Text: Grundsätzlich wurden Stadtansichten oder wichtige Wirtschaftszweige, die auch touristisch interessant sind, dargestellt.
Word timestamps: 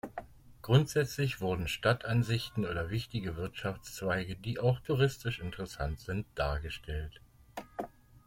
Grundsätzlich 0.63 1.41
wurden 1.41 1.67
Stadtansichten 1.67 2.65
oder 2.65 2.89
wichtige 2.89 3.35
Wirtschaftszweige, 3.37 4.35
die 4.35 4.57
auch 4.57 4.79
touristisch 4.79 5.37
interessant 5.39 5.99
sind, 5.99 6.25
dargestellt. 6.33 7.21